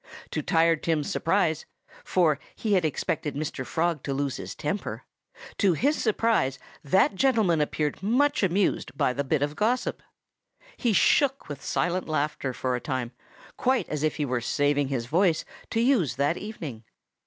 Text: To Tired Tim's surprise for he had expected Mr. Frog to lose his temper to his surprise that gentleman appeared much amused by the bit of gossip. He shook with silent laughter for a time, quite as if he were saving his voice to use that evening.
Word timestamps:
To 0.31 0.41
Tired 0.41 0.81
Tim's 0.81 1.11
surprise 1.11 1.67
for 2.03 2.39
he 2.55 2.73
had 2.73 2.83
expected 2.83 3.35
Mr. 3.35 3.63
Frog 3.63 4.01
to 4.01 4.15
lose 4.15 4.37
his 4.37 4.55
temper 4.55 5.03
to 5.59 5.73
his 5.73 6.01
surprise 6.01 6.57
that 6.83 7.13
gentleman 7.13 7.61
appeared 7.61 8.01
much 8.01 8.41
amused 8.41 8.97
by 8.97 9.13
the 9.13 9.23
bit 9.23 9.43
of 9.43 9.55
gossip. 9.55 10.01
He 10.75 10.91
shook 10.91 11.47
with 11.47 11.63
silent 11.63 12.09
laughter 12.09 12.51
for 12.51 12.75
a 12.75 12.81
time, 12.81 13.11
quite 13.57 13.87
as 13.89 14.01
if 14.01 14.15
he 14.15 14.25
were 14.25 14.41
saving 14.41 14.87
his 14.87 15.05
voice 15.05 15.45
to 15.69 15.79
use 15.79 16.15
that 16.15 16.35
evening. 16.35 16.83